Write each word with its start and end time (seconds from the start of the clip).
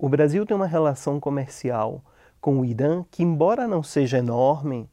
O 0.00 0.08
Brasil 0.08 0.46
tem 0.46 0.56
uma 0.56 0.64
relação 0.64 1.18
comercial 1.18 2.04
com 2.40 2.60
o 2.60 2.64
Irã 2.64 3.04
que, 3.10 3.24
embora 3.24 3.66
não 3.66 3.82
seja 3.82 4.18
enorme, 4.18 4.88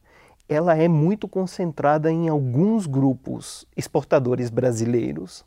ela 0.48 0.76
é 0.76 0.88
muito 0.88 1.28
concentrada 1.28 2.10
em 2.10 2.28
alguns 2.28 2.86
grupos 2.86 3.64
exportadores 3.76 4.50
brasileiros 4.50 5.44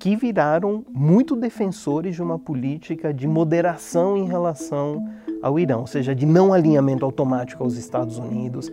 que 0.00 0.16
viraram 0.16 0.84
muito 0.88 1.36
defensores 1.36 2.16
de 2.16 2.22
uma 2.22 2.36
política 2.36 3.14
de 3.14 3.28
moderação 3.28 4.16
em 4.16 4.26
relação 4.26 5.08
ao 5.40 5.56
Irã, 5.56 5.76
ou 5.76 5.86
seja, 5.86 6.12
de 6.12 6.26
não 6.26 6.52
alinhamento 6.52 7.04
automático 7.04 7.62
aos 7.62 7.76
Estados 7.76 8.18
Unidos. 8.18 8.72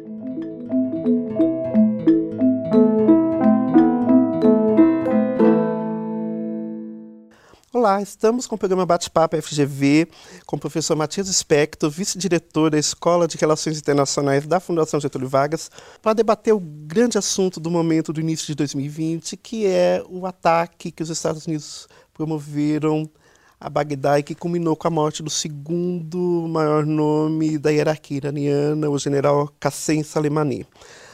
Olá, 7.88 8.02
estamos 8.02 8.46
com 8.46 8.56
o 8.56 8.58
programa 8.58 8.86
Bate-Papo 8.86 9.42
FGV 9.42 10.10
com 10.46 10.58
o 10.58 10.60
professor 10.60 10.94
Matias 10.94 11.30
Spector, 11.30 11.90
vice-diretor 11.90 12.70
da 12.70 12.78
Escola 12.78 13.30
de 13.30 13.38
Relações 13.38 13.78
Internacionais 13.78 14.46
da 14.46 14.60
Fundação 14.60 15.00
Getúlio 15.00 15.30
Vargas, 15.30 15.72
para 16.02 16.12
debater 16.12 16.54
o 16.54 16.60
grande 16.60 17.18
assunto 17.18 17.62
do 17.62 17.72
momento 17.72 18.12
do 18.12 18.20
início 18.20 18.46
de 18.46 18.56
2020, 18.56 19.38
que 19.38 19.66
é 19.66 20.04
o 20.10 20.26
ataque 20.26 20.92
que 20.92 21.02
os 21.02 21.10
Estados 21.10 21.48
Unidos 21.48 21.88
promoveram 22.14 23.10
a 23.58 23.70
Bagdá 23.70 24.20
e 24.20 24.24
que 24.24 24.36
culminou 24.36 24.76
com 24.76 24.90
a 24.90 24.92
morte 24.92 25.24
do 25.24 25.30
segundo 25.30 26.46
maior 26.50 26.86
nome 26.86 27.58
da 27.58 27.70
hierarquia 27.70 28.18
iraniana, 28.18 28.90
o 28.90 29.00
general 29.00 29.50
Qassem 29.62 30.04
Soleimani. 30.04 30.68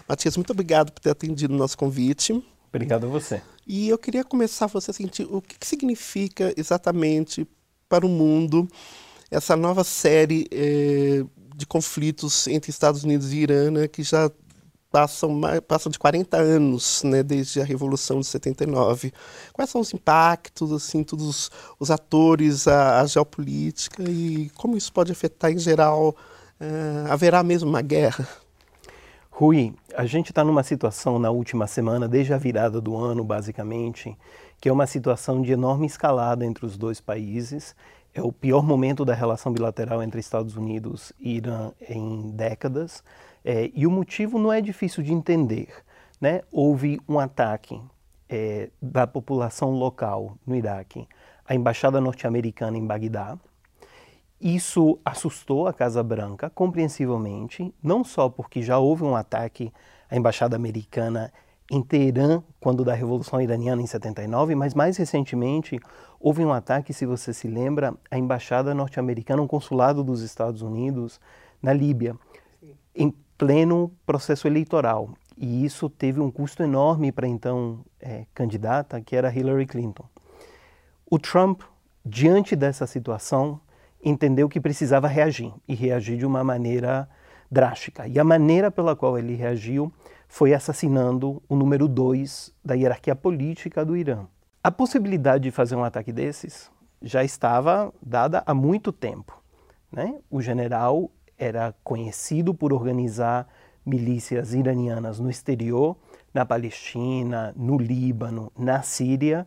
Matias, 0.09 0.35
muito 0.37 0.49
obrigado 0.49 0.91
por 0.91 1.01
ter 1.01 1.11
atendido 1.11 1.53
o 1.53 1.57
nosso 1.57 1.77
convite. 1.77 2.43
Obrigado 2.73 3.05
a 3.05 3.09
você. 3.09 3.39
E 3.67 3.87
eu 3.87 3.99
queria 3.99 4.23
começar 4.23 4.65
você 4.65 4.89
a 4.89 4.93
sentir 4.93 5.27
o 5.29 5.39
que, 5.39 5.59
que 5.59 5.67
significa 5.67 6.51
exatamente 6.57 7.47
para 7.87 8.03
o 8.03 8.09
mundo 8.09 8.67
essa 9.29 9.55
nova 9.55 9.83
série 9.83 10.47
eh, 10.51 11.23
de 11.55 11.67
conflitos 11.67 12.47
entre 12.47 12.71
Estados 12.71 13.03
Unidos 13.03 13.31
e 13.31 13.37
Irã, 13.37 13.69
né, 13.69 13.87
que 13.87 14.01
já 14.01 14.31
passam, 14.91 15.39
passam 15.67 15.91
de 15.91 15.99
40 15.99 16.37
anos, 16.37 17.03
né, 17.03 17.21
desde 17.21 17.61
a 17.61 17.63
Revolução 17.63 18.19
de 18.19 18.25
79. 18.25 19.13
Quais 19.51 19.69
são 19.69 19.79
os 19.79 19.93
impactos, 19.93 20.71
assim, 20.71 21.03
todos 21.03 21.27
os, 21.27 21.51
os 21.79 21.91
atores, 21.91 22.67
a, 22.67 23.01
a, 23.01 23.05
geopolítica 23.05 24.03
e 24.03 24.49
como 24.55 24.75
isso 24.75 24.91
pode 24.91 25.11
afetar 25.11 25.51
em 25.51 25.59
geral? 25.59 26.15
Eh, 26.59 27.05
haverá 27.07 27.43
mesmo 27.43 27.69
uma 27.69 27.81
guerra? 27.81 28.27
Rui, 29.31 29.73
a 29.95 30.05
gente 30.05 30.31
está 30.31 30.43
numa 30.43 30.63
situação 30.63 31.19
na 31.19 31.29
última 31.29 31.67
semana, 31.67 32.07
desde 32.07 32.33
a 32.33 32.37
virada 32.37 32.81
do 32.81 32.95
ano, 32.95 33.23
basicamente, 33.23 34.17
que 34.59 34.69
é 34.69 34.71
uma 34.71 34.87
situação 34.87 35.41
de 35.41 35.51
enorme 35.51 35.85
escalada 35.85 36.45
entre 36.45 36.65
os 36.65 36.77
dois 36.77 36.99
países. 36.99 37.75
É 38.13 38.21
o 38.21 38.31
pior 38.31 38.63
momento 38.63 39.03
da 39.03 39.13
relação 39.13 39.51
bilateral 39.51 40.01
entre 40.03 40.19
Estados 40.19 40.55
Unidos 40.55 41.13
e 41.19 41.37
Irã 41.37 41.71
em 41.87 42.31
décadas. 42.31 43.03
É, 43.43 43.71
e 43.73 43.85
o 43.85 43.91
motivo 43.91 44.37
não 44.39 44.51
é 44.51 44.61
difícil 44.61 45.03
de 45.03 45.13
entender. 45.13 45.69
Né? 46.19 46.41
Houve 46.51 46.99
um 47.07 47.19
ataque 47.19 47.81
é, 48.29 48.69
da 48.81 49.05
população 49.05 49.71
local 49.71 50.37
no 50.45 50.55
Iraque 50.55 51.07
à 51.45 51.53
embaixada 51.53 51.99
norte-americana 51.99 52.77
em 52.77 52.85
Bagdá, 52.85 53.37
isso 54.43 54.99
assustou 55.05 55.67
a 55.67 55.73
Casa 55.73 56.03
Branca, 56.03 56.49
compreensivelmente, 56.49 57.73
não 57.81 58.03
só 58.03 58.27
porque 58.27 58.61
já 58.61 58.77
houve 58.77 59.03
um 59.03 59.15
ataque 59.15 59.71
à 60.11 60.17
embaixada 60.17 60.53
americana 60.53 61.31
em 61.71 61.81
Teherã, 61.81 62.43
quando 62.59 62.83
da 62.83 62.93
Revolução 62.93 63.39
Iraniana 63.39 63.81
em 63.81 63.87
79, 63.87 64.53
mas 64.53 64.73
mais 64.73 64.97
recentemente 64.97 65.79
houve 66.19 66.43
um 66.43 66.51
ataque, 66.51 66.93
se 66.93 67.05
você 67.05 67.33
se 67.33 67.47
lembra, 67.47 67.93
à 68.11 68.17
embaixada 68.17 68.73
norte-americana, 68.73 69.41
um 69.41 69.47
consulado 69.47 70.03
dos 70.03 70.21
Estados 70.21 70.61
Unidos 70.61 71.21
na 71.61 71.71
Líbia, 71.71 72.13
em 72.93 73.15
pleno 73.37 73.93
processo 74.05 74.45
eleitoral. 74.45 75.09
E 75.37 75.63
isso 75.63 75.89
teve 75.89 76.19
um 76.19 76.29
custo 76.29 76.61
enorme 76.61 77.13
para 77.13 77.27
então 77.27 77.79
é, 77.99 78.25
candidata, 78.33 78.99
que 78.99 79.15
era 79.15 79.33
Hillary 79.33 79.65
Clinton. 79.65 80.05
O 81.09 81.17
Trump, 81.17 81.61
diante 82.05 82.55
dessa 82.55 82.85
situação, 82.85 83.59
entendeu 84.03 84.49
que 84.49 84.59
precisava 84.59 85.07
reagir 85.07 85.53
e 85.67 85.73
reagir 85.73 86.17
de 86.17 86.25
uma 86.25 86.43
maneira 86.43 87.07
drástica. 87.49 88.07
E 88.07 88.19
a 88.19 88.23
maneira 88.23 88.69
pela 88.69 88.95
qual 88.95 89.17
ele 89.17 89.35
reagiu 89.35 89.91
foi 90.27 90.53
assassinando 90.53 91.41
o 91.47 91.55
número 91.55 91.87
dois 91.87 92.53
da 92.65 92.73
hierarquia 92.73 93.15
política 93.15 93.85
do 93.85 93.95
Irã. 93.95 94.25
A 94.63 94.71
possibilidade 94.71 95.43
de 95.43 95.51
fazer 95.51 95.75
um 95.75 95.83
ataque 95.83 96.11
desses 96.11 96.71
já 97.01 97.23
estava 97.23 97.93
dada 98.01 98.41
há 98.45 98.53
muito 98.53 98.91
tempo. 98.91 99.41
Né? 99.91 100.15
O 100.31 100.41
general 100.41 101.11
era 101.37 101.75
conhecido 101.83 102.53
por 102.53 102.73
organizar 102.73 103.47
milícias 103.85 104.53
iranianas 104.53 105.19
no 105.19 105.29
exterior, 105.29 105.97
na 106.33 106.45
Palestina, 106.45 107.53
no 107.55 107.77
Líbano, 107.77 108.51
na 108.57 108.81
Síria, 108.81 109.45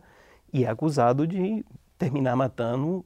e 0.53 0.63
é 0.63 0.69
acusado 0.69 1.27
de 1.27 1.65
terminar 1.97 2.35
matando 2.35 3.03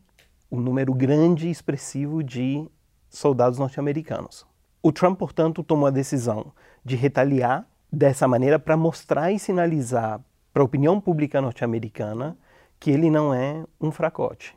um 0.52 0.60
número 0.60 0.94
grande 0.94 1.48
e 1.48 1.52
expressivo 1.52 2.22
de 2.22 2.68
soldados 3.10 3.58
norte-americanos. 3.58 4.46
O 4.84 4.92
Trump, 4.92 5.18
portanto, 5.18 5.64
tomou 5.64 5.88
a 5.88 5.92
decisão 5.92 6.52
de 6.84 6.96
retaliar 6.96 7.66
dessa 7.92 8.28
maneira 8.28 8.60
para 8.60 8.76
mostrar 8.76 9.32
e 9.32 9.40
sinalizar 9.40 10.20
para 10.54 10.62
a 10.62 10.66
opinião 10.66 11.00
pública 11.00 11.42
norte-americana 11.42 12.38
que 12.80 12.92
ele 12.92 13.10
não 13.10 13.34
é 13.34 13.64
um 13.80 13.92
fracote. 13.92 14.56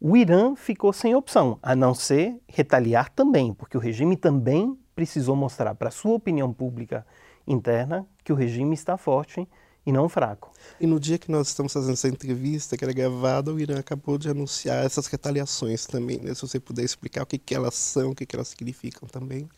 O 0.00 0.16
Irã 0.16 0.54
ficou 0.54 0.92
sem 0.92 1.14
opção, 1.14 1.58
a 1.60 1.74
não 1.74 1.92
ser 1.92 2.40
retaliar 2.46 3.10
também, 3.10 3.52
porque 3.52 3.76
o 3.76 3.80
regime 3.80 4.16
também 4.16 4.78
precisou 4.94 5.34
mostrar 5.34 5.74
para 5.74 5.88
a 5.88 5.92
sua 5.92 6.14
opinião 6.14 6.52
pública 6.52 7.04
interna 7.46 8.06
que 8.22 8.32
o 8.32 8.36
regime 8.36 8.74
está 8.74 8.96
forte 8.96 9.48
e 9.88 9.92
não 9.92 10.06
fraco. 10.06 10.52
E 10.78 10.86
no 10.86 11.00
dia 11.00 11.16
que 11.16 11.32
nós 11.32 11.48
estamos 11.48 11.72
fazendo 11.72 11.94
essa 11.94 12.08
entrevista, 12.08 12.76
que 12.76 12.84
era 12.84 12.92
gravada, 12.92 13.50
o 13.50 13.58
Irã 13.58 13.78
acabou 13.78 14.18
de 14.18 14.28
anunciar 14.28 14.84
essas 14.84 15.06
retaliações 15.06 15.86
também. 15.86 16.20
Né? 16.20 16.34
Se 16.34 16.42
você 16.42 16.60
puder 16.60 16.84
explicar 16.84 17.22
o 17.22 17.26
que, 17.26 17.38
que 17.38 17.54
elas 17.54 17.74
são, 17.74 18.10
o 18.10 18.14
que, 18.14 18.26
que 18.26 18.36
elas 18.36 18.48
significam 18.48 19.08
também. 19.08 19.48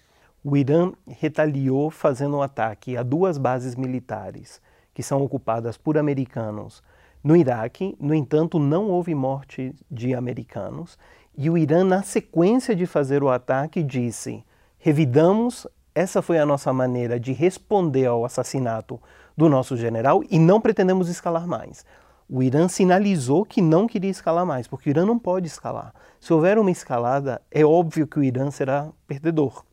O 0.45 0.57
Irã 0.57 0.93
retaliou 1.09 1.91
fazendo 1.91 2.37
um 2.37 2.43
ataque 2.43 2.97
a 2.97 3.03
duas 3.03 3.39
bases 3.39 3.75
militares 3.75 4.61
que 4.95 5.03
são 5.03 5.21
ocupadas 5.21 5.77
por 5.77 5.99
americanos 5.99 6.81
no 7.25 7.35
Iraque. 7.35 7.97
No 7.99 8.15
entanto, 8.15 8.61
não 8.61 8.89
houve 8.89 9.17
morte 9.17 9.75
de 9.91 10.15
americanos. 10.15 10.97
E 11.37 11.51
o 11.51 11.59
Irã, 11.59 11.83
na 11.83 12.05
sequência 12.05 12.77
de 12.77 12.87
fazer 12.87 13.21
o 13.25 13.29
ataque, 13.31 13.83
disse: 13.83 14.45
revidamos, 14.79 15.67
essa 15.93 16.23
foi 16.23 16.39
a 16.39 16.47
nossa 16.47 16.73
maneira 16.73 17.19
de 17.19 17.33
responder 17.33 18.07
ao 18.07 18.25
assassinato 18.25 19.01
do 19.41 19.49
nosso 19.49 19.75
general 19.75 20.23
e 20.31 20.39
não 20.39 20.61
pretendemos 20.61 21.09
escalar 21.09 21.47
mais. 21.47 21.83
O 22.28 22.43
Irã 22.43 22.69
sinalizou 22.69 23.43
que 23.43 23.62
não 23.62 23.87
queria 23.87 24.11
escalar 24.11 24.45
mais, 24.45 24.69
porque 24.69 24.91
o 24.91 24.93
Irã 24.93 25.06
não 25.06 25.19
pode 25.19 25.47
escalar. 25.47 25.95
Se 26.21 26.31
houver 26.31 26.59
uma 26.59 26.71
escalada, 26.71 27.41
é 27.51 27.65
óbvio 27.65 28.06
que 28.06 28.19
o 28.19 28.23
Irã 28.23 28.51
será 28.51 28.91
perdedor. 29.06 29.65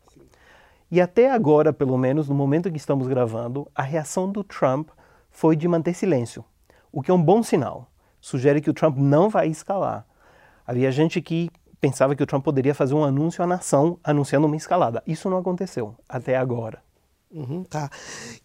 E 0.89 1.01
até 1.01 1.29
agora, 1.29 1.73
pelo 1.73 1.97
menos 1.97 2.29
no 2.29 2.33
momento 2.33 2.72
que 2.72 2.78
estamos 2.78 3.09
gravando, 3.09 3.69
a 3.75 3.83
reação 3.83 4.31
do 4.31 4.41
Trump 4.41 4.88
foi 5.29 5.53
de 5.57 5.67
manter 5.67 5.94
silêncio, 5.94 6.45
o 6.89 7.01
que 7.01 7.11
é 7.11 7.13
um 7.13 7.22
bom 7.22 7.44
sinal. 7.44 7.91
Sugere 8.22 8.61
que 8.61 8.69
o 8.69 8.73
Trump 8.73 8.97
não 8.97 9.29
vai 9.29 9.49
escalar. 9.49 10.07
Havia 10.66 10.91
gente 10.94 11.22
que 11.22 11.49
pensava 11.81 12.16
que 12.16 12.23
o 12.23 12.25
Trump 12.25 12.44
poderia 12.44 12.73
fazer 12.73 12.94
um 12.94 13.03
anúncio 13.03 13.44
à 13.44 13.47
nação 13.47 13.99
anunciando 14.01 14.47
uma 14.47 14.55
escalada. 14.55 15.03
Isso 15.05 15.29
não 15.29 15.38
aconteceu 15.38 15.94
até 16.07 16.38
agora. 16.38 16.86
Uhum, 17.29 17.63
tá. 17.63 17.89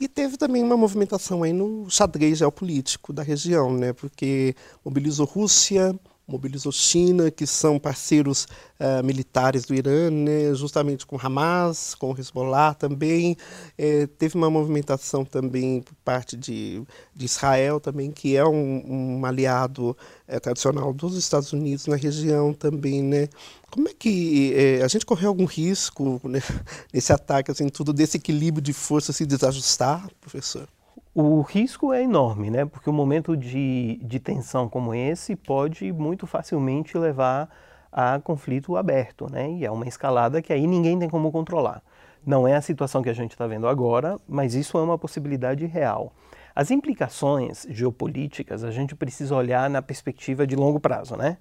E 0.01 0.09
teve 0.09 0.37
também 0.37 0.63
uma 0.63 0.77
movimentação 0.77 1.43
aí 1.45 1.53
no 1.53 1.89
xadrez 1.89 2.39
geopolítico 2.39 3.13
da 3.13 3.23
região, 3.23 3.73
né? 3.73 3.93
Porque 3.93 4.57
mobilizou 4.85 5.25
Rússia, 5.25 5.99
mobilizou 6.33 6.73
China, 6.73 7.31
que 7.31 7.47
são 7.47 7.79
parceiros 7.79 8.49
uh, 8.81 9.05
militares 9.05 9.65
do 9.65 9.75
Irã, 9.75 10.11
né, 10.11 10.55
justamente 10.55 11.07
com 11.07 11.19
Hamas, 11.21 11.95
com 11.95 12.17
Hezbollah 12.19 12.75
também. 12.75 13.37
É, 13.77 14.07
teve 14.07 14.37
uma 14.37 14.51
movimentação 14.51 15.25
também 15.25 15.83
por 15.83 15.95
parte 16.05 16.37
de, 16.37 16.83
de 17.15 17.25
Israel 17.27 17.79
também, 17.79 18.11
que 18.11 18.35
é 18.35 18.45
um, 18.45 19.19
um 19.21 19.27
aliado 19.27 19.97
é, 20.27 20.41
tradicional 20.41 20.93
dos 20.93 21.17
Estados 21.17 21.53
Unidos 21.53 21.87
na 21.87 21.97
região 21.97 22.55
também, 22.55 23.03
né? 23.03 23.29
Como 23.71 23.89
é 23.89 23.95
que 23.95 24.55
é, 24.55 24.83
a 24.83 24.89
gente 24.89 25.07
correu 25.07 25.29
algum 25.29 25.45
risco 25.45 26.21
né, 26.25 26.41
nesse 26.93 27.13
ataque, 27.13 27.51
assim, 27.51 27.69
tudo 27.69 27.93
desse 27.93 28.17
equilíbrio 28.17 28.63
de 28.63 28.73
força 28.73 29.13
se 29.13 29.27
desajustar, 29.27 30.09
professor? 30.21 30.67
O 31.15 31.43
risco 31.43 31.93
é 31.93 32.03
enorme, 32.03 32.51
né? 32.51 32.65
Porque 32.65 32.89
um 32.89 32.93
momento 32.95 33.37
de, 33.37 34.01
de 34.03 34.19
tensão 34.19 34.67
como 34.67 34.95
esse 34.95 35.37
pode 35.37 35.93
muito 35.93 36.27
facilmente 36.27 36.97
levar 36.97 37.51
a 37.93 38.19
conflito 38.19 38.79
aberto, 38.79 39.31
né? 39.31 39.51
E 39.51 39.65
é 39.67 39.71
uma 39.71 39.87
escalada 39.87 40.41
que 40.41 40.55
aí 40.55 40.67
ninguém 40.67 40.99
tem 40.99 41.11
como 41.11 41.31
controlar. 41.31 41.83
Não 42.25 42.49
é 42.49 42.55
a 42.55 42.63
situação 42.63 43.03
que 43.03 43.11
a 43.11 43.13
gente 43.13 43.33
está 43.33 43.47
vendo 43.47 43.69
agora, 43.69 44.17
mas 44.27 44.55
isso 44.55 44.79
é 44.79 44.81
uma 44.81 44.97
possibilidade 44.97 45.67
real. 45.67 46.15
As 46.55 46.71
implicações 46.71 47.67
geopolíticas 47.69 48.65
a 48.65 48.71
gente 48.71 48.97
precisa 48.97 49.35
olhar 49.35 49.69
na 49.69 49.83
perspectiva 49.83 50.47
de 50.47 50.57
longo 50.57 50.81
prazo, 50.81 51.15
né? 51.15 51.37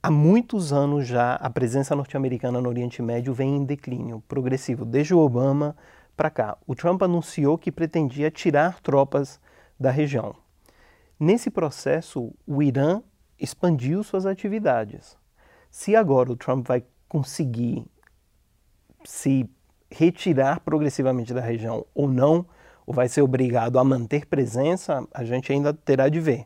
Há 0.00 0.10
muitos 0.10 0.72
anos 0.72 1.08
já 1.08 1.34
a 1.34 1.50
presença 1.50 1.96
norte-americana 1.96 2.60
no 2.60 2.68
Oriente 2.68 3.02
Médio 3.02 3.34
vem 3.34 3.56
em 3.56 3.64
declínio 3.64 4.22
progressivo, 4.28 4.84
desde 4.84 5.14
o 5.14 5.18
Obama 5.18 5.74
para 6.20 6.28
cá. 6.28 6.58
O 6.66 6.74
Trump 6.74 7.02
anunciou 7.02 7.56
que 7.56 7.72
pretendia 7.72 8.30
tirar 8.30 8.78
tropas 8.82 9.40
da 9.78 9.90
região. 9.90 10.36
Nesse 11.18 11.48
processo, 11.48 12.34
o 12.46 12.62
Irã 12.62 13.02
expandiu 13.38 14.02
suas 14.02 14.26
atividades. 14.26 15.16
Se 15.70 15.96
agora 15.96 16.30
o 16.30 16.36
Trump 16.36 16.68
vai 16.68 16.84
conseguir 17.08 17.86
se 19.02 19.48
retirar 19.90 20.60
progressivamente 20.60 21.32
da 21.32 21.40
região 21.40 21.86
ou 21.94 22.06
não, 22.06 22.44
ou 22.86 22.92
vai 22.92 23.08
ser 23.08 23.22
obrigado 23.22 23.78
a 23.78 23.84
manter 23.84 24.26
presença, 24.26 25.02
a 25.14 25.24
gente 25.24 25.50
ainda 25.50 25.72
terá 25.72 26.10
de 26.10 26.20
ver. 26.20 26.44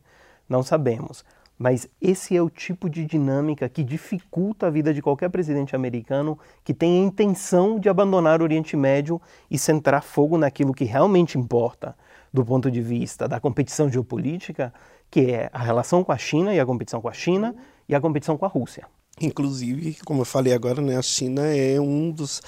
Não 0.48 0.62
sabemos. 0.62 1.24
Mas 1.64 1.88
esse 1.98 2.36
é 2.36 2.42
o 2.42 2.50
tipo 2.50 2.90
de 2.90 3.06
dinâmica 3.06 3.66
que 3.70 3.82
dificulta 3.82 4.66
a 4.66 4.70
vida 4.70 4.92
de 4.92 5.00
qualquer 5.00 5.30
presidente 5.30 5.74
americano 5.74 6.38
que 6.62 6.74
tem 6.74 7.00
a 7.00 7.06
intenção 7.06 7.80
de 7.80 7.88
abandonar 7.88 8.42
o 8.42 8.44
Oriente 8.44 8.76
Médio 8.76 9.18
e 9.50 9.58
centrar 9.58 10.02
fogo 10.02 10.36
naquilo 10.36 10.74
que 10.74 10.84
realmente 10.84 11.38
importa 11.38 11.96
do 12.30 12.44
ponto 12.44 12.70
de 12.70 12.82
vista 12.82 13.26
da 13.26 13.40
competição 13.40 13.90
geopolítica, 13.90 14.74
que 15.10 15.32
é 15.32 15.48
a 15.54 15.58
relação 15.58 16.04
com 16.04 16.12
a 16.12 16.18
China 16.18 16.54
e 16.54 16.60
a 16.60 16.66
competição 16.66 17.00
com 17.00 17.08
a 17.08 17.14
China 17.14 17.56
e 17.88 17.94
a 17.94 18.00
competição 18.02 18.36
com 18.36 18.44
a 18.44 18.48
Rússia. 18.48 18.86
Inclusive, 19.20 19.96
como 20.04 20.22
eu 20.22 20.24
falei 20.24 20.52
agora, 20.52 20.82
né, 20.82 20.96
a 20.96 21.02
China 21.02 21.46
é 21.46 21.80
um 21.80 22.10
dos, 22.10 22.42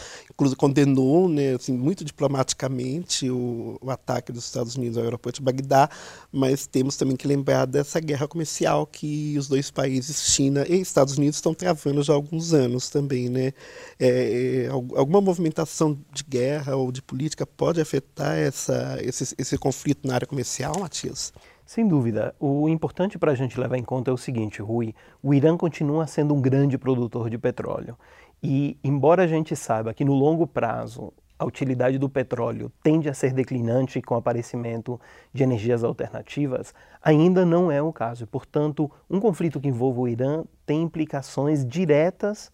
condenou, 0.56 1.28
né, 1.28 1.54
assim, 1.54 1.72
muito 1.72 2.04
diplomaticamente 2.04 3.30
o, 3.30 3.78
o, 3.80 3.88
ataque 3.88 4.32
dos 4.32 4.46
Estados 4.46 4.74
Unidos 4.74 4.98
ao 4.98 5.04
aeroporto 5.04 5.38
de 5.38 5.44
Bagdá, 5.44 5.88
mas 6.32 6.66
temos 6.66 6.96
também 6.96 7.16
que 7.16 7.28
lembrar 7.28 7.66
dessa 7.66 8.00
guerra 8.00 8.26
comercial 8.26 8.84
que 8.84 9.36
os 9.38 9.46
dois 9.46 9.70
países, 9.70 10.32
China 10.32 10.66
e 10.68 10.80
Estados 10.80 11.16
Unidos, 11.16 11.36
estão 11.36 11.54
travando 11.54 12.02
já 12.02 12.12
há 12.12 12.16
alguns 12.16 12.52
anos 12.52 12.90
também, 12.90 13.28
né? 13.28 13.52
É, 14.00 14.64
é, 14.64 14.68
alguma 14.68 15.20
movimentação 15.20 15.96
de 16.12 16.24
guerra 16.24 16.74
ou 16.74 16.90
de 16.90 17.00
política 17.00 17.46
pode 17.46 17.80
afetar 17.80 18.36
essa, 18.36 18.98
esse, 19.02 19.36
esse 19.38 19.56
conflito 19.56 20.06
na 20.06 20.14
área 20.14 20.26
comercial, 20.26 20.80
Matias? 20.80 21.32
Sem 21.66 21.88
dúvida. 21.88 22.32
O 22.38 22.68
importante 22.68 23.18
para 23.18 23.32
a 23.32 23.34
gente 23.34 23.58
levar 23.58 23.76
em 23.76 23.82
conta 23.82 24.12
é 24.12 24.14
o 24.14 24.16
seguinte, 24.16 24.62
Rui: 24.62 24.94
o 25.20 25.34
Irã 25.34 25.56
continua 25.56 26.06
sendo 26.06 26.32
um 26.32 26.40
grande 26.40 26.78
produtor 26.78 27.28
de 27.28 27.36
petróleo. 27.36 27.98
E, 28.40 28.78
embora 28.84 29.24
a 29.24 29.26
gente 29.26 29.56
saiba 29.56 29.92
que 29.92 30.04
no 30.04 30.14
longo 30.14 30.46
prazo 30.46 31.12
a 31.36 31.44
utilidade 31.44 31.98
do 31.98 32.08
petróleo 32.08 32.70
tende 32.84 33.08
a 33.08 33.14
ser 33.14 33.32
declinante 33.32 34.00
com 34.00 34.14
o 34.14 34.18
aparecimento 34.18 34.98
de 35.32 35.42
energias 35.42 35.82
alternativas, 35.82 36.72
ainda 37.02 37.44
não 37.44 37.70
é 37.70 37.82
o 37.82 37.92
caso. 37.92 38.28
Portanto, 38.28 38.88
um 39.10 39.18
conflito 39.18 39.60
que 39.60 39.68
envolva 39.68 40.00
o 40.00 40.08
Irã 40.08 40.44
tem 40.64 40.82
implicações 40.82 41.66
diretas 41.66 42.52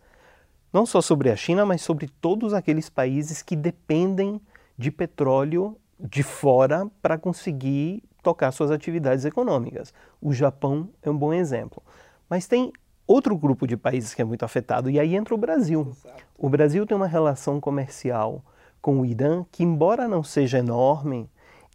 não 0.72 0.86
só 0.86 1.02
sobre 1.02 1.30
a 1.30 1.36
China, 1.36 1.66
mas 1.66 1.82
sobre 1.82 2.08
todos 2.08 2.54
aqueles 2.54 2.88
países 2.88 3.42
que 3.42 3.54
dependem 3.54 4.40
de 4.78 4.90
petróleo 4.90 5.76
de 6.00 6.22
fora 6.22 6.90
para 7.02 7.18
conseguir 7.18 8.02
tocar 8.22 8.52
suas 8.52 8.70
atividades 8.70 9.24
econômicas. 9.24 9.92
O 10.20 10.32
Japão 10.32 10.88
é 11.02 11.10
um 11.10 11.16
bom 11.16 11.32
exemplo. 11.32 11.82
Mas 12.28 12.46
tem 12.46 12.72
outro 13.06 13.36
grupo 13.36 13.66
de 13.66 13.76
países 13.76 14.14
que 14.14 14.22
é 14.22 14.24
muito 14.24 14.44
afetado, 14.44 14.88
e 14.88 14.98
aí 14.98 15.14
entra 15.14 15.34
o 15.34 15.38
Brasil. 15.38 15.88
Exato. 15.90 16.24
O 16.38 16.48
Brasil 16.48 16.86
tem 16.86 16.96
uma 16.96 17.06
relação 17.06 17.60
comercial 17.60 18.42
com 18.80 19.00
o 19.00 19.04
Irã 19.04 19.44
que, 19.50 19.62
embora 19.62 20.08
não 20.08 20.22
seja 20.22 20.58
enorme, 20.58 21.28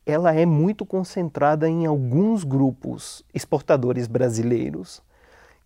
ela 0.05 0.33
é 0.33 0.45
muito 0.45 0.85
concentrada 0.85 1.67
em 1.69 1.85
alguns 1.85 2.43
grupos 2.43 3.23
exportadores 3.33 4.07
brasileiros 4.07 5.01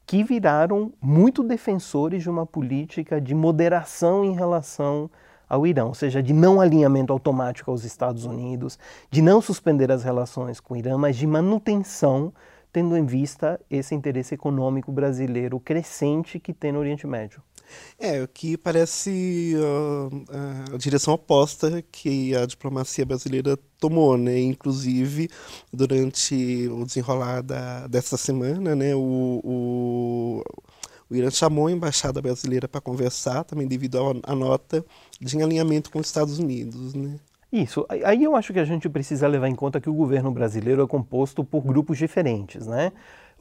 que 0.05 0.23
viraram 0.23 0.91
muito 0.99 1.43
defensores 1.43 2.23
de 2.23 2.29
uma 2.29 2.45
política 2.45 3.21
de 3.21 3.35
moderação 3.35 4.25
em 4.25 4.33
relação 4.33 5.09
ao 5.51 5.67
Irã, 5.67 5.83
ou 5.83 5.93
seja, 5.93 6.23
de 6.23 6.31
não 6.31 6.61
alinhamento 6.61 7.11
automático 7.11 7.69
aos 7.69 7.83
Estados 7.83 8.23
Unidos, 8.23 8.79
de 9.09 9.21
não 9.21 9.41
suspender 9.41 9.91
as 9.91 10.01
relações 10.01 10.61
com 10.61 10.75
o 10.75 10.77
Irã, 10.77 10.97
mas 10.97 11.17
de 11.17 11.27
manutenção, 11.27 12.31
tendo 12.71 12.95
em 12.95 13.05
vista 13.05 13.59
esse 13.69 13.93
interesse 13.93 14.33
econômico 14.33 14.93
brasileiro 14.93 15.59
crescente 15.59 16.39
que 16.39 16.53
tem 16.53 16.71
no 16.71 16.79
Oriente 16.79 17.05
Médio. 17.05 17.43
É, 17.99 18.23
o 18.23 18.29
que 18.29 18.55
parece 18.55 19.53
uh, 19.57 20.73
a 20.73 20.77
direção 20.77 21.13
oposta 21.13 21.83
que 21.91 22.33
a 22.33 22.45
diplomacia 22.45 23.05
brasileira 23.05 23.57
tomou, 23.77 24.17
né? 24.17 24.39
Inclusive, 24.39 25.29
durante 25.71 26.69
o 26.69 26.85
desenrolar 26.85 27.41
da, 27.41 27.87
dessa 27.87 28.15
semana, 28.15 28.73
né, 28.73 28.95
o, 28.95 29.41
o 29.43 30.43
o 31.11 31.15
Irã 31.15 31.29
chamou 31.29 31.67
a 31.67 31.71
embaixada 31.73 32.21
brasileira 32.21 32.69
para 32.69 32.79
conversar, 32.79 33.43
também 33.43 33.67
devido 33.67 34.21
à 34.23 34.33
nota 34.33 34.83
de 35.19 35.43
alinhamento 35.43 35.91
com 35.91 35.99
os 35.99 36.07
Estados 36.07 36.39
Unidos. 36.39 36.93
Né? 36.93 37.17
Isso. 37.51 37.85
Aí 37.89 38.23
eu 38.23 38.33
acho 38.33 38.53
que 38.53 38.59
a 38.59 38.63
gente 38.63 38.87
precisa 38.87 39.27
levar 39.27 39.49
em 39.49 39.55
conta 39.55 39.81
que 39.81 39.89
o 39.89 39.93
governo 39.93 40.31
brasileiro 40.31 40.81
é 40.81 40.87
composto 40.87 41.43
por 41.43 41.63
grupos 41.63 41.97
diferentes. 41.97 42.65
Né? 42.65 42.93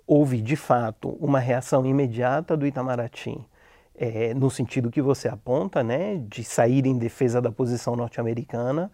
Houve, 0.05 0.43
de 0.43 0.56
fato, 0.56 1.11
uma 1.20 1.38
reação 1.38 1.87
imediata 1.87 2.56
do 2.56 2.67
Itamaraty, 2.67 3.38
é, 3.94 4.34
no 4.34 4.50
sentido 4.50 4.90
que 4.90 5.00
você 5.00 5.28
aponta, 5.28 5.84
né, 5.84 6.20
de 6.26 6.43
sair 6.43 6.87
em 6.87 6.99
defesa 6.99 7.40
da 7.40 7.52
posição 7.52 7.94
norte-americana. 7.94 8.90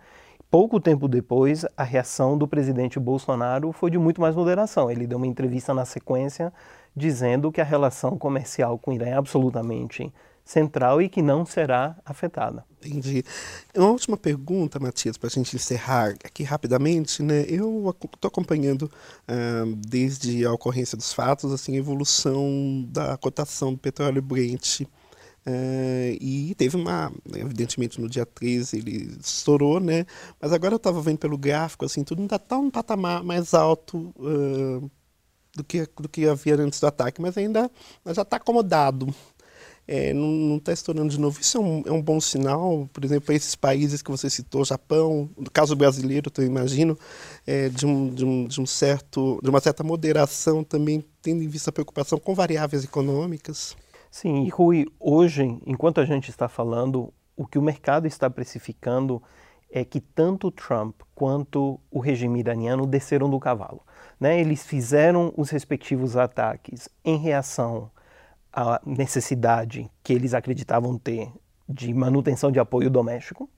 Pouco 0.50 0.78
tempo 0.78 1.08
depois, 1.08 1.64
a 1.76 1.82
reação 1.82 2.36
do 2.36 2.46
presidente 2.46 3.00
Bolsonaro 3.00 3.72
foi 3.72 3.90
de 3.90 3.98
muito 3.98 4.20
mais 4.20 4.36
moderação. 4.36 4.90
Ele 4.90 5.06
deu 5.06 5.16
uma 5.16 5.26
entrevista 5.26 5.72
na 5.72 5.86
sequência 5.86 6.52
dizendo 6.96 7.52
que 7.52 7.60
a 7.60 7.64
relação 7.64 8.16
comercial 8.16 8.78
com 8.78 8.90
o 8.90 8.94
Irã 8.94 9.06
é 9.06 9.12
absolutamente 9.12 10.10
central 10.46 11.02
e 11.02 11.08
que 11.08 11.20
não 11.20 11.44
será 11.44 11.96
afetada. 12.04 12.64
Entendi. 12.80 13.24
Uma 13.74 13.90
última 13.90 14.16
pergunta, 14.16 14.78
Matias, 14.78 15.18
para 15.18 15.26
a 15.26 15.30
gente 15.30 15.56
encerrar 15.56 16.14
aqui 16.24 16.44
rapidamente, 16.44 17.20
né? 17.20 17.44
Eu 17.48 17.92
estou 18.14 18.28
acompanhando 18.28 18.82
uh, 18.82 19.76
desde 19.76 20.46
a 20.46 20.52
ocorrência 20.52 20.96
dos 20.96 21.12
fatos, 21.12 21.52
assim, 21.52 21.74
a 21.74 21.78
evolução 21.78 22.86
da 22.88 23.16
cotação 23.16 23.72
do 23.72 23.78
petróleo 23.78 24.22
Brent. 24.22 24.82
Uh, 24.82 26.16
e 26.20 26.54
teve 26.56 26.76
uma, 26.76 27.12
evidentemente 27.34 28.00
no 28.00 28.08
dia 28.08 28.26
13 28.26 28.78
ele 28.78 29.16
estourou, 29.20 29.80
né? 29.80 30.06
Mas 30.40 30.52
agora 30.52 30.74
eu 30.74 30.76
estava 30.76 31.00
vendo 31.00 31.18
pelo 31.18 31.36
gráfico, 31.36 31.84
assim, 31.84 32.04
tudo 32.04 32.22
ainda 32.22 32.36
está 32.36 32.56
um 32.56 32.70
patamar 32.70 33.24
mais 33.24 33.52
alto 33.52 34.12
uh, 34.16 34.90
do 35.56 35.64
que, 35.64 35.88
do 35.98 36.08
que 36.08 36.28
havia 36.28 36.54
antes 36.56 36.78
do 36.78 36.86
ataque, 36.86 37.20
mas 37.20 37.36
ainda 37.36 37.70
já 38.06 38.22
está 38.22 38.36
acomodado. 38.36 39.12
É, 39.88 40.12
não 40.12 40.56
está 40.56 40.72
estourando 40.72 41.10
de 41.10 41.20
novo. 41.20 41.40
Isso 41.40 41.58
é 41.58 41.60
um, 41.60 41.82
é 41.86 41.92
um 41.92 42.02
bom 42.02 42.20
sinal, 42.20 42.88
por 42.92 43.04
exemplo, 43.04 43.32
esses 43.32 43.54
países 43.54 44.02
que 44.02 44.10
você 44.10 44.28
citou, 44.28 44.64
Japão, 44.64 45.30
no 45.36 45.48
caso 45.48 45.76
brasileiro, 45.76 46.30
eu 46.36 46.44
imagino, 46.44 46.98
é, 47.46 47.68
de, 47.68 47.86
um, 47.86 48.08
de, 48.12 48.24
um, 48.24 48.46
de, 48.46 48.60
um 48.60 48.66
certo, 48.66 49.38
de 49.40 49.48
uma 49.48 49.60
certa 49.60 49.84
moderação 49.84 50.64
também, 50.64 51.04
tendo 51.22 51.42
em 51.42 51.48
vista 51.48 51.70
a 51.70 51.72
preocupação 51.72 52.18
com 52.18 52.34
variáveis 52.34 52.82
econômicas. 52.82 53.76
Sim, 54.10 54.44
e 54.44 54.48
Rui, 54.48 54.86
hoje, 54.98 55.56
enquanto 55.64 56.00
a 56.00 56.04
gente 56.04 56.30
está 56.30 56.48
falando, 56.48 57.12
o 57.36 57.46
que 57.46 57.58
o 57.58 57.62
mercado 57.62 58.06
está 58.08 58.28
precificando 58.28 59.22
é 59.70 59.84
que 59.84 60.00
tanto 60.00 60.50
Trump 60.50 61.00
quanto 61.14 61.80
o 61.90 61.98
regime 61.98 62.40
iraniano 62.40 62.86
desceram 62.86 63.28
do 63.28 63.38
cavalo. 63.38 63.82
Né? 64.18 64.40
Eles 64.40 64.64
fizeram 64.64 65.32
os 65.36 65.50
respectivos 65.50 66.16
ataques 66.16 66.88
em 67.04 67.18
reação 67.18 67.90
à 68.52 68.80
necessidade 68.86 69.90
que 70.02 70.12
eles 70.12 70.32
acreditavam 70.34 70.96
ter 70.96 71.30
de 71.68 71.92
manutenção 71.92 72.50
de 72.50 72.58
apoio 72.58 72.88
doméstico. 72.88 73.50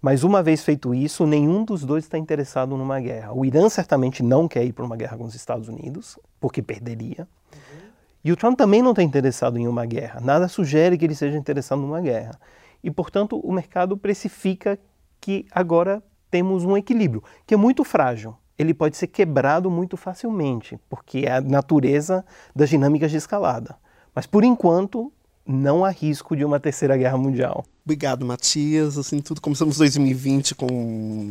Mas 0.00 0.22
uma 0.22 0.42
vez 0.42 0.62
feito 0.62 0.94
isso, 0.94 1.26
nenhum 1.26 1.64
dos 1.64 1.84
dois 1.84 2.04
está 2.04 2.16
interessado 2.16 2.76
numa 2.76 3.00
guerra. 3.00 3.32
O 3.32 3.44
Irã 3.44 3.68
certamente 3.68 4.22
não 4.22 4.46
quer 4.46 4.64
ir 4.64 4.72
para 4.72 4.84
uma 4.84 4.96
guerra 4.96 5.16
com 5.16 5.24
os 5.24 5.34
Estados 5.34 5.68
Unidos, 5.68 6.18
porque 6.38 6.62
perderia. 6.62 7.26
Uhum. 7.52 7.88
E 8.22 8.32
o 8.32 8.36
Trump 8.36 8.56
também 8.56 8.80
não 8.80 8.90
está 8.90 9.02
interessado 9.02 9.58
em 9.58 9.66
uma 9.66 9.84
guerra. 9.84 10.20
Nada 10.20 10.46
sugere 10.46 10.96
que 10.96 11.04
ele 11.04 11.16
seja 11.16 11.36
interessado 11.36 11.80
numa 11.80 12.00
guerra. 12.00 12.38
E, 12.82 12.90
portanto, 12.92 13.40
o 13.40 13.52
mercado 13.52 13.96
precifica 13.96 14.78
que 15.20 15.46
agora 15.50 16.02
temos 16.30 16.64
um 16.64 16.76
equilíbrio, 16.76 17.22
que 17.46 17.54
é 17.54 17.56
muito 17.56 17.84
frágil. 17.84 18.36
Ele 18.58 18.74
pode 18.74 18.96
ser 18.96 19.06
quebrado 19.06 19.70
muito 19.70 19.96
facilmente, 19.96 20.78
porque 20.88 21.24
é 21.26 21.32
a 21.32 21.40
natureza 21.40 22.24
das 22.54 22.68
dinâmicas 22.68 23.10
de 23.10 23.16
escalada. 23.16 23.76
Mas, 24.14 24.26
por 24.26 24.42
enquanto, 24.42 25.12
não 25.46 25.84
há 25.84 25.90
risco 25.90 26.36
de 26.36 26.44
uma 26.44 26.60
terceira 26.60 26.96
guerra 26.96 27.16
mundial. 27.16 27.64
Obrigado, 27.84 28.26
Matias. 28.26 28.98
Assim, 28.98 29.20
tudo 29.20 29.40
começamos 29.40 29.78
2020 29.78 30.54
com, 30.54 31.30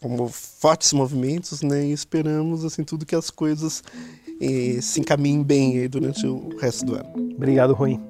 com 0.00 0.28
fortes 0.28 0.92
movimentos, 0.92 1.62
né? 1.62 1.86
E 1.86 1.92
esperamos 1.92 2.64
assim 2.64 2.82
tudo 2.82 3.06
que 3.06 3.14
as 3.14 3.30
coisas 3.30 3.84
eh, 4.40 4.80
se 4.80 4.98
encaminhem 4.98 5.42
bem 5.44 5.88
durante 5.88 6.26
o 6.26 6.56
resto 6.58 6.84
do 6.84 6.94
ano. 6.96 7.12
Obrigado, 7.36 7.74
Rui. 7.74 8.00